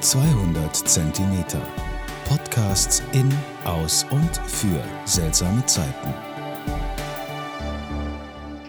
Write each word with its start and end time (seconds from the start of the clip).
200 0.00 0.76
Zentimeter. 0.76 1.60
Podcasts 2.28 3.02
in, 3.12 3.32
aus 3.64 4.04
und 4.10 4.36
für 4.46 4.82
seltsame 5.06 5.64
Zeiten. 5.64 6.14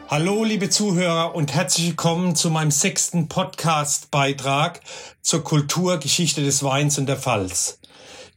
Hallo, 0.07 0.45
liebe 0.45 0.69
Zuhörer 0.69 1.35
und 1.35 1.53
herzlich 1.53 1.87
willkommen 1.87 2.35
zu 2.35 2.49
meinem 2.49 2.71
sechsten 2.71 3.27
Podcast-Beitrag 3.27 4.79
zur 5.21 5.43
Kulturgeschichte 5.43 6.43
des 6.43 6.63
Weins 6.63 6.97
und 6.97 7.07
der 7.07 7.17
Pfalz. 7.17 7.79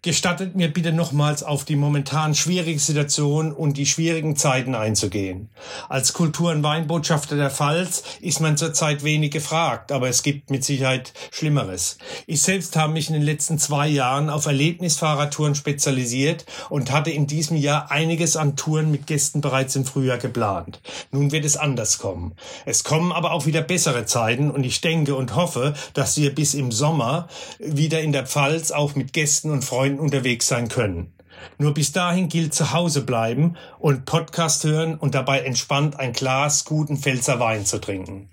Gestattet 0.02 0.56
mir 0.56 0.72
bitte 0.72 0.92
nochmals 0.92 1.42
auf 1.42 1.66
die 1.66 1.76
momentan 1.76 2.34
schwierige 2.34 2.80
Situation 2.80 3.52
und 3.52 3.76
die 3.76 3.84
schwierigen 3.84 4.34
Zeiten 4.34 4.74
einzugehen. 4.74 5.50
Als 5.90 6.14
Kultur- 6.14 6.52
und 6.52 6.62
Weinbotschafter 6.62 7.36
der 7.36 7.50
Pfalz 7.50 8.02
ist 8.22 8.40
man 8.40 8.56
zurzeit 8.56 9.04
wenig 9.04 9.30
gefragt, 9.30 9.92
aber 9.92 10.08
es 10.08 10.22
gibt 10.22 10.48
mit 10.48 10.64
Sicherheit 10.64 11.12
Schlimmeres. 11.30 11.98
Ich 12.26 12.40
selbst 12.40 12.76
habe 12.76 12.94
mich 12.94 13.08
in 13.08 13.12
den 13.12 13.22
letzten 13.22 13.58
zwei 13.58 13.88
Jahren 13.88 14.30
auf 14.30 14.46
Erlebnisfahrradtouren 14.46 15.54
spezialisiert 15.54 16.46
und 16.70 16.92
hatte 16.92 17.10
in 17.10 17.26
diesem 17.26 17.58
Jahr 17.58 17.90
einiges 17.90 18.38
an 18.38 18.56
Touren 18.56 18.90
mit 18.90 19.06
Gästen 19.06 19.42
bereits 19.42 19.76
im 19.76 19.84
Frühjahr 19.84 20.16
geplant. 20.16 20.80
Nun 21.10 21.30
wird 21.30 21.44
es 21.44 21.58
anders 21.58 21.98
kommen. 21.98 22.32
Es 22.64 22.84
kommen 22.84 23.12
aber 23.12 23.32
auch 23.32 23.44
wieder 23.44 23.60
bessere 23.60 24.06
Zeiten 24.06 24.50
und 24.50 24.64
ich 24.64 24.80
denke 24.80 25.14
und 25.14 25.36
hoffe, 25.36 25.74
dass 25.92 26.16
wir 26.16 26.34
bis 26.34 26.54
im 26.54 26.72
Sommer 26.72 27.28
wieder 27.58 28.00
in 28.00 28.12
der 28.12 28.26
Pfalz 28.26 28.70
auch 28.70 28.94
mit 28.94 29.12
Gästen 29.12 29.50
und 29.50 29.62
Freunden 29.62 29.89
Freunden 29.90 30.00
unterwegs 30.00 30.46
sein 30.46 30.68
können. 30.68 31.12
Nur 31.58 31.74
bis 31.74 31.90
dahin 31.90 32.28
gilt 32.28 32.54
zu 32.54 32.72
Hause 32.72 33.02
bleiben 33.02 33.56
und 33.78 34.04
Podcast 34.04 34.62
hören 34.64 34.96
und 34.96 35.14
dabei 35.14 35.40
entspannt 35.40 35.98
ein 35.98 36.12
Glas 36.12 36.64
guten 36.64 36.96
Pfälzer 36.96 37.40
Wein 37.40 37.66
zu 37.66 37.80
trinken. 37.80 38.30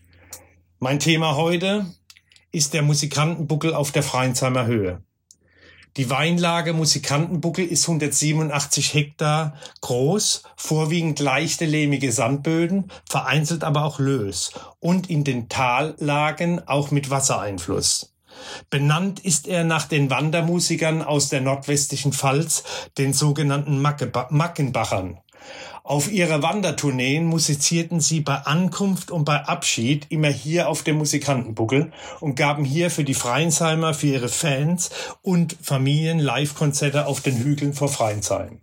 Mein 0.80 1.00
Thema 1.00 1.36
heute 1.36 1.86
ist 2.52 2.74
der 2.74 2.84
Musikantenbuckel 2.84 3.74
auf 3.74 3.92
der 3.92 4.04
Freiensheimer 4.04 4.68
Höhe. 4.68 5.02
Die 5.96 6.12
Weinlage 6.12 6.74
Musikantenbuckel 6.74 7.66
ist 7.66 7.88
187 7.88 8.94
Hektar 8.94 9.56
groß, 9.82 10.44
vorwiegend 10.56 11.20
leichte 11.20 11.66
lehmige 11.66 12.12
Sandböden, 12.12 12.92
vereinzelt 13.10 13.64
aber 13.64 13.84
auch 13.84 13.98
Lös 13.98 14.52
und 14.80 15.10
in 15.10 15.24
den 15.24 15.50
Tallagen 15.50 16.68
auch 16.68 16.92
mit 16.92 17.10
Wassereinfluss. 17.10 18.17
Benannt 18.70 19.20
ist 19.20 19.48
er 19.48 19.64
nach 19.64 19.86
den 19.86 20.10
Wandermusikern 20.10 21.02
aus 21.02 21.30
der 21.30 21.42
nordwestlichen 21.42 22.14
Pfalz, 22.14 22.64
den 22.98 23.14
sogenannten 23.14 23.82
Mackenbachern. 23.82 25.20
Auf 25.84 26.12
ihre 26.12 26.44
Wandertourneen 26.44 27.26
musizierten 27.26 28.02
sie 28.02 28.20
bei 28.20 28.36
Ankunft 28.36 29.10
und 29.10 29.24
bei 29.24 29.46
Abschied 29.46 30.08
immer 30.10 30.28
hier 30.28 30.68
auf 30.68 30.84
dem 30.84 30.98
Musikantenbuckel 30.98 31.94
und 32.20 32.36
gaben 32.36 32.66
hier 32.66 32.92
für 32.92 33.06
die 33.06 33.14
Freiensheimer, 33.14 33.94
für 33.94 34.08
ihre 34.08 34.28
Fans 34.28 34.90
und 35.22 35.56
Familien 35.62 36.20
Live-Konzerte 36.20 37.06
auf 37.06 37.22
den 37.22 37.38
Hügeln 37.38 37.74
vor 37.74 37.88
Freiensheim. 37.88 38.60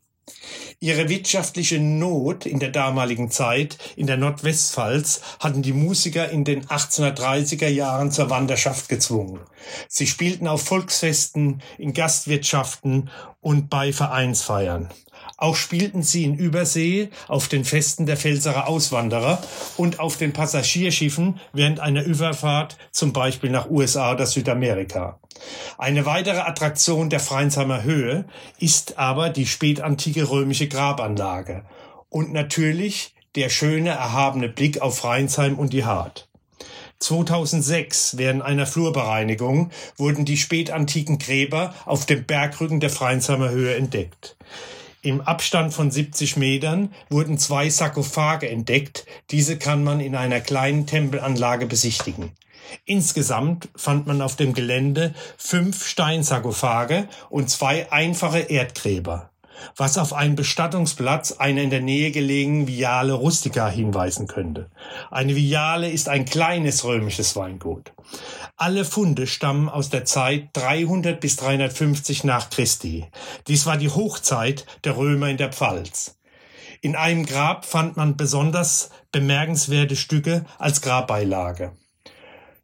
Ihre 0.85 1.09
wirtschaftliche 1.09 1.81
Not 1.81 2.45
in 2.45 2.59
der 2.59 2.69
damaligen 2.69 3.31
Zeit 3.31 3.79
in 3.97 4.07
der 4.07 4.19
Nordwestpfalz 4.19 5.23
hatten 5.41 5.63
die 5.63 5.73
Musiker 5.73 6.29
in 6.29 6.45
den 6.45 6.67
1830er 6.67 7.69
Jahren 7.69 8.11
zur 8.11 8.29
Wanderschaft 8.29 8.91
gezwungen. 8.91 9.41
Sie 9.89 10.07
spielten 10.07 10.47
auf 10.47 10.63
Volksfesten, 10.63 11.63
in 11.79 11.95
Gastwirtschaften 11.95 13.09
und 13.41 13.71
bei 13.71 13.95
Vereinsfeiern. 13.95 14.91
Auch 15.37 15.57
spielten 15.57 16.03
sie 16.03 16.25
in 16.25 16.37
Übersee 16.37 17.11
auf 17.29 17.49
den 17.49 17.65
Festen 17.65 18.07
der 18.07 18.17
Pfälzerer 18.17 18.69
Auswanderer 18.69 19.43
und 19.77 20.01
auf 20.01 20.17
den 20.17 20.33
Passagierschiffen 20.33 21.41
während 21.53 21.81
einer 21.81 22.05
Überfahrt 22.05 22.77
zum 22.93 23.13
Beispiel 23.13 23.51
nach 23.51 23.69
USA 23.69 24.13
oder 24.13 24.27
Südamerika. 24.27 25.19
Eine 25.79 26.07
weitere 26.07 26.41
Attraktion 26.41 27.11
der 27.11 27.21
Freinsheimer 27.21 27.83
Höhe 27.83 28.25
ist 28.59 28.99
aber 28.99 29.31
die 29.31 29.47
spätantike 29.47 30.31
römische 30.31 30.69
Grabanlage 30.69 31.65
und 32.09 32.33
natürlich 32.33 33.15
der 33.35 33.49
schöne 33.49 33.91
erhabene 33.91 34.49
Blick 34.49 34.81
auf 34.81 34.99
Freinsheim 34.99 35.59
und 35.59 35.73
die 35.73 35.85
Hart. 35.85 36.29
2006 37.01 38.17
während 38.17 38.43
einer 38.43 38.67
Flurbereinigung 38.67 39.71
wurden 39.97 40.25
die 40.25 40.37
spätantiken 40.37 41.19
Gräber 41.19 41.75
auf 41.85 42.07
dem 42.07 42.25
Bergrücken 42.25 42.81
der 42.81 42.91
Freinsheimer 42.91 43.51
Höhe 43.51 43.75
entdeckt. 43.75 44.37
Im 45.05 45.21
Abstand 45.21 45.75
von 45.75 45.91
70 45.91 46.39
Metern 46.39 46.91
wurden 47.11 47.37
zwei 47.37 47.69
Sarkophage 47.69 48.49
entdeckt. 48.49 49.05
Diese 49.31 49.59
kann 49.59 49.85
man 49.85 50.01
in 50.01 50.17
einer 50.17 50.41
kleinen 50.41 50.87
Tempelanlage 50.87 51.67
besichtigen. 51.67 52.33
Insgesamt 52.87 53.69
fand 53.77 54.07
man 54.07 54.23
auf 54.23 54.37
dem 54.37 54.55
Gelände 54.55 55.13
fünf 55.37 55.87
Steinsarkophage 55.87 57.07
und 57.29 57.51
zwei 57.51 57.93
einfache 57.93 58.39
Erdgräber 58.39 59.31
was 59.77 59.99
auf 59.99 60.13
einen 60.13 60.37
Bestattungsplatz 60.37 61.33
einer 61.33 61.63
in 61.63 61.71
der 61.71 61.81
Nähe 61.81 62.11
gelegenen 62.11 62.67
Viale 62.67 63.13
Rustica 63.13 63.69
hinweisen 63.69 64.27
könnte. 64.27 64.71
Eine 65.11 65.37
Viale 65.37 65.91
ist 65.91 66.09
ein 66.09 66.25
kleines 66.25 66.85
römisches 66.85 67.37
Weingut. 67.37 67.93
Alle 68.57 68.85
Funde 68.85 69.27
stammen 69.27 69.69
aus 69.69 69.91
der 69.91 70.05
Zeit 70.05 70.51
300 70.53 71.21
bis 71.21 71.37
350 71.37 72.25
nach 72.25 72.51
Christi. 72.51 73.07
Dies 73.49 73.67
war 73.67 73.77
die 73.77 73.91
Hochzeit 73.91 74.67
der 74.85 74.97
Römer 74.97 75.29
in 75.29 75.37
der 75.37 75.53
Pfalz. 75.53 76.19
In 76.81 76.97
einem 76.97 77.25
Grab 77.25 77.65
fand 77.65 77.97
man 77.97 78.17
besonders 78.17 78.91
bemerkenswerte 79.11 79.97
Stücke 79.97 80.45
als 80.59 80.83
Grabbeilage. 80.83 81.73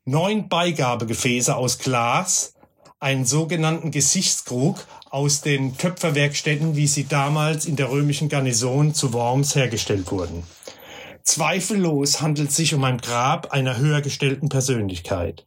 Neun 0.05 0.49
Beigabegefäße 0.49 1.57
aus 1.57 1.79
Glas, 1.79 2.55
einen 3.01 3.25
sogenannten 3.25 3.91
Gesichtskrug 3.91 4.87
aus 5.09 5.41
den 5.41 5.77
Töpferwerkstätten, 5.77 6.77
wie 6.77 6.87
sie 6.87 7.09
damals 7.09 7.65
in 7.65 7.77
der 7.77 7.91
römischen 7.91 8.29
Garnison 8.29 8.95
zu 8.95 9.13
Worms 9.13 9.55
hergestellt 9.55 10.11
wurden. 10.13 10.45
Zweifellos 11.23 12.21
handelt 12.21 12.51
es 12.51 12.57
sich 12.57 12.75
um 12.75 12.85
ein 12.85 12.99
Grab 12.99 13.53
einer 13.53 13.79
höher 13.79 14.01
gestellten 14.03 14.49
Persönlichkeit. 14.49 15.47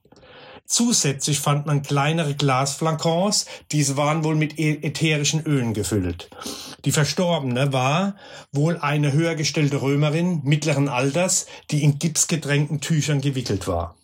Zusätzlich 0.66 1.40
fand 1.40 1.66
man 1.66 1.84
kleinere 1.84 2.36
Glasflakons, 2.36 3.46
diese 3.72 3.98
waren 3.98 4.24
wohl 4.24 4.36
mit 4.36 4.58
ätherischen 4.58 5.44
Ölen 5.46 5.74
gefüllt. 5.74 6.30
Die 6.86 6.92
Verstorbene 6.92 7.74
war 7.74 8.16
wohl 8.52 8.78
eine 8.78 9.12
höher 9.12 9.36
gestellte 9.36 9.82
Römerin 9.82 10.42
mittleren 10.44 10.90
Alters, 10.90 11.48
die 11.70 11.84
in 11.84 12.00
gipsgetränkten 12.00 12.82
Tüchern 12.82 13.22
gewickelt 13.22 13.68
war. 13.68 13.96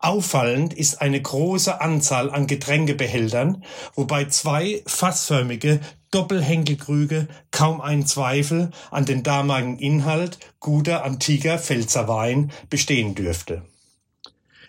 Auffallend 0.00 0.74
ist 0.74 1.00
eine 1.00 1.20
große 1.20 1.80
Anzahl 1.80 2.30
an 2.30 2.46
Getränkebehältern, 2.46 3.64
wobei 3.94 4.26
zwei 4.26 4.82
fassförmige 4.86 5.80
Doppelhenkelkrüge 6.10 7.28
kaum 7.50 7.80
einen 7.80 8.06
Zweifel 8.06 8.70
an 8.90 9.04
den 9.04 9.22
damaligen 9.22 9.78
Inhalt 9.78 10.38
guter 10.60 11.04
antiker 11.04 11.58
Pfälzer 11.58 12.06
Wein 12.06 12.52
bestehen 12.70 13.14
dürfte. 13.14 13.62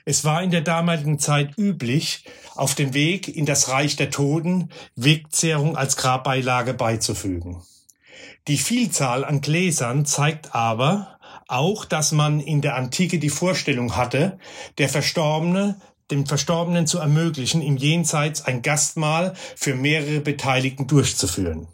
Es 0.05 0.23
war 0.23 0.43
in 0.43 0.51
der 0.51 0.61
damaligen 0.61 1.17
Zeit 1.17 1.57
üblich, 1.57 2.25
auf 2.55 2.75
dem 2.75 2.93
Weg 2.93 3.27
in 3.27 3.45
das 3.45 3.69
Reich 3.69 3.95
der 3.95 4.11
Toten 4.11 4.69
Wegzehrung 4.95 5.75
als 5.75 5.97
Grabbeilage 5.97 6.75
beizufügen. 6.75 7.63
Die 8.47 8.57
Vielzahl 8.57 9.25
an 9.25 9.41
Gläsern 9.41 10.05
zeigt 10.05 10.53
aber, 10.53 11.14
auch, 11.47 11.85
dass 11.85 12.11
man 12.11 12.39
in 12.39 12.61
der 12.61 12.75
Antike 12.75 13.19
die 13.19 13.29
Vorstellung 13.29 13.95
hatte, 13.95 14.39
der 14.77 14.89
Verstorbene 14.89 15.77
dem 16.11 16.25
Verstorbenen 16.25 16.87
zu 16.87 16.99
ermöglichen, 16.99 17.61
im 17.61 17.77
Jenseits 17.77 18.45
ein 18.45 18.61
Gastmahl 18.61 19.33
für 19.55 19.75
mehrere 19.75 20.19
Beteiligten 20.19 20.87
durchzuführen. 20.87 21.67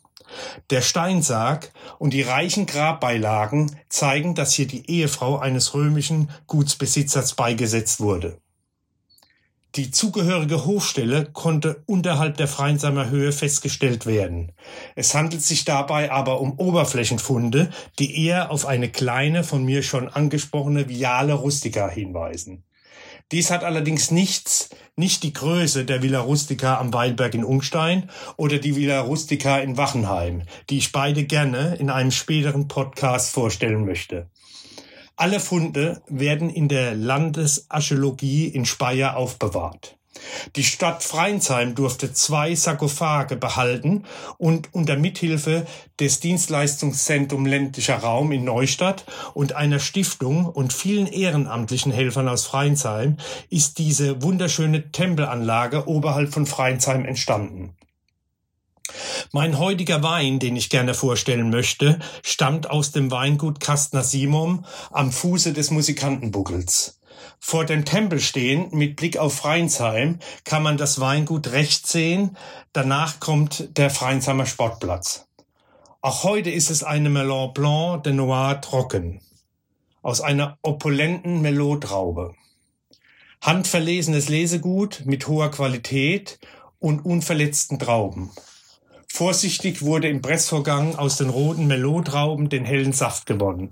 Der 0.70 0.82
Steinsarg 0.82 1.74
und 2.00 2.14
die 2.14 2.22
reichen 2.22 2.66
Grabbeilagen 2.66 3.76
zeigen, 3.90 4.34
dass 4.34 4.54
hier 4.54 4.68
die 4.68 4.90
Ehefrau 4.90 5.38
eines 5.38 5.74
römischen 5.74 6.30
Gutsbesitzers 6.48 7.36
beigesetzt 7.36 8.00
wurde. 8.00 8.41
Die 9.76 9.90
zugehörige 9.90 10.66
Hofstelle 10.66 11.28
konnte 11.32 11.84
unterhalb 11.86 12.36
der 12.36 12.50
Freiensheimer 12.50 13.10
Höhe 13.10 13.32
festgestellt 13.32 14.06
werden. 14.06 14.52
Es 14.96 15.16
handelt 15.16 15.44
sich 15.44 15.64
dabei 15.64 16.12
aber 16.12 16.42
um 16.42 16.60
Oberflächenfunde, 16.60 17.70
die 17.98 18.26
eher 18.26 18.52
auf 18.52 18.66
eine 18.66 18.90
kleine, 18.90 19.46
von 19.46 19.64
mir 19.64 19.82
schon 19.82 20.10
angesprochene 20.10 20.90
Viale 20.90 21.34
Rustica 21.34 21.88
hinweisen. 21.88 22.66
Dies 23.32 23.50
hat 23.50 23.64
allerdings 23.64 24.12
nichts, 24.12 24.72
nicht 24.98 25.24
die 25.24 25.32
Größe 25.32 25.86
der 25.86 26.04
Villa 26.04 26.20
Rustica 26.20 26.78
am 26.78 26.94
Weinberg 26.94 27.34
in 27.34 27.46
Ungstein 27.46 28.10
oder 28.36 28.58
die 28.58 28.76
Villa 28.76 29.00
Rustica 29.00 29.60
in 29.60 29.78
Wachenheim, 29.78 30.42
die 30.70 30.80
ich 30.80 30.92
beide 30.92 31.24
gerne 31.24 31.78
in 31.78 31.90
einem 31.90 32.12
späteren 32.12 32.68
Podcast 32.68 33.32
vorstellen 33.32 33.86
möchte. 33.86 34.30
Alle 35.22 35.40
Funde 35.40 36.02
werden 36.08 36.50
in 36.50 36.68
der 36.68 36.96
Landesarchäologie 36.96 38.48
in 38.48 38.66
Speyer 38.66 39.18
aufbewahrt. 39.18 39.96
Die 40.56 40.64
Stadt 40.64 41.04
Freinsheim 41.04 41.76
durfte 41.76 42.12
zwei 42.12 42.56
Sarkophage 42.56 43.36
behalten 43.36 44.06
und 44.40 44.74
unter 44.74 44.98
Mithilfe 44.98 45.68
des 46.00 46.22
Dienstleistungszentrums 46.22 47.48
ländlicher 47.48 47.98
Raum 47.98 48.32
in 48.32 48.46
Neustadt 48.46 49.06
und 49.36 49.54
einer 49.54 49.78
Stiftung 49.78 50.48
und 50.48 50.74
vielen 50.74 51.06
ehrenamtlichen 51.06 51.92
Helfern 51.92 52.28
aus 52.28 52.48
Freinsheim 52.48 53.18
ist 53.52 53.78
diese 53.78 54.24
wunderschöne 54.24 54.92
Tempelanlage 54.92 55.88
oberhalb 55.88 56.34
von 56.34 56.48
Freinsheim 56.48 57.06
entstanden. 57.06 57.76
Mein 59.32 59.58
heutiger 59.58 60.04
Wein, 60.04 60.40
den 60.40 60.56
ich 60.56 60.70
gerne 60.70 60.94
vorstellen 60.94 61.50
möchte, 61.50 62.00
stammt 62.24 62.70
aus 62.70 62.92
dem 62.92 63.12
Weingut 63.12 63.60
Kastner 63.60 64.04
Simum 64.04 64.66
am 64.92 65.12
Fuße 65.12 65.54
des 65.54 65.72
Musikantenbuckels. 65.72 67.00
Vor 67.40 67.66
dem 67.66 67.86
Tempel 67.86 68.20
stehen, 68.20 68.68
mit 68.72 68.96
Blick 68.96 69.18
auf 69.18 69.36
Freinsheim, 69.36 70.20
kann 70.44 70.64
man 70.64 70.78
das 70.78 71.00
Weingut 71.00 71.52
rechts 71.52 71.92
sehen. 71.92 72.38
Danach 72.74 73.20
kommt 73.20 73.78
der 73.78 73.90
Freinsheimer 73.90 74.46
Sportplatz. 74.46 75.28
Auch 76.02 76.24
heute 76.24 76.50
ist 76.50 76.72
es 76.72 76.84
eine 76.84 77.10
Melon 77.10 77.54
Blanc 77.54 78.04
de 78.04 78.14
Noir 78.14 78.60
trocken. 78.62 79.22
Aus 80.02 80.20
einer 80.20 80.58
opulenten 80.64 81.42
Melot-Traube. 81.42 82.34
Handverlesenes 83.42 84.30
Lesegut 84.30 85.04
mit 85.06 85.28
hoher 85.28 85.52
Qualität 85.52 86.40
und 86.80 87.06
unverletzten 87.06 87.78
Trauben. 87.78 88.32
Vorsichtig 89.14 89.82
wurde 89.82 90.08
im 90.08 90.22
Pressvorgang 90.22 90.96
aus 90.96 91.18
den 91.18 91.30
roten 91.30 91.68
Melot-Trauben 91.68 92.48
den 92.48 92.64
hellen 92.64 92.94
Saft 92.94 93.26
gewonnen. 93.26 93.72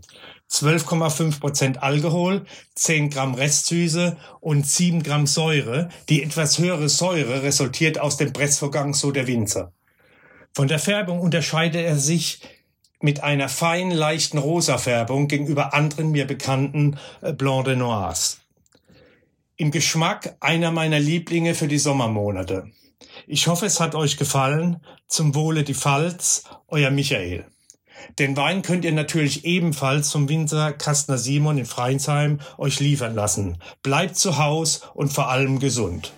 12,5 0.52 1.40
Prozent 1.40 1.82
Alkohol, 1.82 2.46
10 2.76 3.10
Gramm 3.10 3.36
Restsüße 3.36 4.18
und 4.42 4.68
7 4.68 5.02
Gramm 5.02 5.28
Säure. 5.28 5.88
Die 6.10 6.22
etwas 6.24 6.60
höhere 6.60 6.90
Säure 6.90 7.42
resultiert 7.42 8.02
aus 8.02 8.18
dem 8.18 8.34
Pressvorgang, 8.34 8.94
so 8.94 9.12
der 9.12 9.28
Winzer. 9.28 9.72
Von 10.54 10.68
der 10.68 10.78
Färbung 10.78 11.22
unterscheidet 11.22 11.86
er 11.86 11.98
sich 11.98 12.42
mit 13.00 13.24
einer 13.24 13.48
feinen, 13.48 13.92
leichten 13.92 14.40
Rosafärbung 14.40 15.30
gegenüber 15.30 15.74
anderen 15.74 16.12
mir 16.12 16.28
bekannten 16.28 17.00
äh, 17.22 17.32
Blanc 17.32 17.64
de 17.64 17.78
Noirs. 17.78 18.42
Im 19.56 19.72
Geschmack 19.72 20.36
einer 20.42 20.72
meiner 20.72 21.00
Lieblinge 21.00 21.56
für 21.56 21.70
die 21.70 21.80
Sommermonate. 21.80 22.72
Ich 23.28 23.48
hoffe, 23.48 23.66
es 23.66 23.80
hat 23.80 23.96
euch 23.96 24.18
gefallen. 24.18 24.82
Zum 25.08 25.36
Wohle 25.36 25.64
die 25.64 25.74
Pfalz, 25.74 26.44
euer 26.68 26.92
Michael. 26.92 27.46
Den 28.18 28.36
Wein 28.38 28.62
könnt 28.62 28.86
ihr 28.86 28.92
natürlich 28.92 29.46
ebenfalls 29.46 30.10
zum 30.10 30.30
Winzer 30.30 30.74
Kastner 30.74 31.18
Simon 31.18 31.58
in 31.58 31.66
Freinsheim 31.66 32.40
euch 32.58 32.80
liefern 32.80 33.16
lassen. 33.16 33.58
Bleibt 33.84 34.16
zu 34.16 34.38
Haus 34.38 34.82
und 34.94 35.14
vor 35.14 35.30
allem 35.30 35.60
gesund. 35.60 36.14